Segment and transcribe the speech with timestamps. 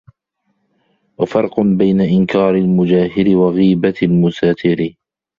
[1.19, 4.93] وَفَرْقٌ بَيْنَ إنْكَارِ الْمُجَاهِرِ وَغِيبَةِ الْمُسَاتَرِ